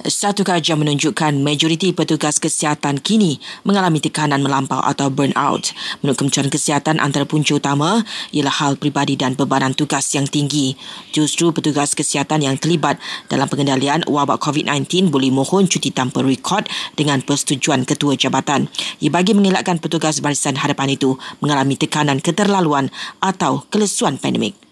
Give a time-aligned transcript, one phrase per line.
[0.00, 3.36] Satu kajian menunjukkan majoriti petugas kesihatan kini
[3.68, 5.76] mengalami tekanan melampau atau burnout.
[6.00, 8.00] Menurut Kementerian Kesihatan, antara punca utama
[8.32, 10.72] ialah hal peribadi dan bebanan tugas yang tinggi.
[11.12, 12.96] Justru petugas kesihatan yang terlibat
[13.28, 16.64] dalam pengendalian wabak COVID-19 boleh mohon cuti tanpa rekod
[16.96, 18.72] dengan persetujuan ketua jabatan.
[19.04, 22.88] Ia bagi mengelakkan petugas barisan hadapan itu mengalami tekanan keterlaluan
[23.20, 24.69] atau kelesuan pandemik.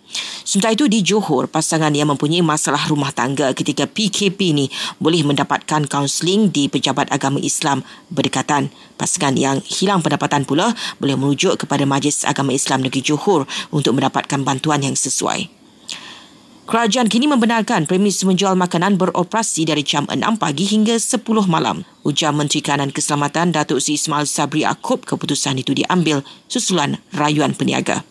[0.48, 4.66] Sementara itu di Johor, pasangan yang mempunyai masalah rumah tangga ketika PKP ini
[4.96, 8.72] boleh mendapatkan kaunseling di Pejabat Agama Islam berdekatan.
[8.96, 14.40] Pasangan yang hilang pendapatan pula boleh merujuk kepada Majlis Agama Islam Negeri Johor untuk mendapatkan
[14.40, 15.52] bantuan yang sesuai.
[16.68, 21.80] Kerajaan kini membenarkan premis menjual makanan beroperasi dari jam 6 pagi hingga 10 malam.
[22.04, 28.04] Ujar Menteri Kanan Keselamatan Datuk Sri Ismail Sabri Akub keputusan itu diambil susulan rayuan peniaga.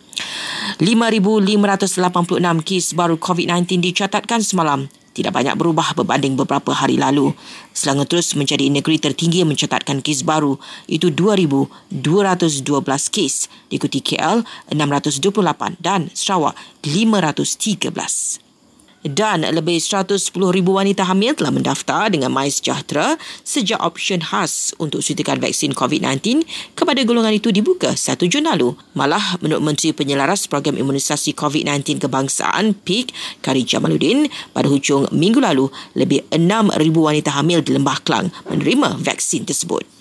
[0.78, 4.86] 5,586 kes baru COVID-19 dicatatkan semalam.
[5.10, 7.34] Tidak banyak berubah berbanding beberapa hari lalu.
[7.74, 10.54] Selangor terus menjadi negeri tertinggi mencatatkan kes baru,
[10.86, 13.50] itu 2,212 kes.
[13.66, 16.54] Diikuti KL 628 dan Sarawak
[16.86, 18.47] 513
[19.06, 23.14] dan lebih 110,000 wanita hamil telah mendaftar dengan MySejahtera
[23.46, 28.74] sejak option khas untuk suntikan vaksin COVID-19 kepada golongan itu dibuka 1 Jun lalu.
[28.98, 35.70] Malah menurut Menteri Penyelaras Program Imunisasi COVID-19 Kebangsaan PIK Kari Jamaluddin pada hujung minggu lalu
[35.94, 39.97] lebih 6,000 wanita hamil di Lembah Kelang menerima vaksin tersebut.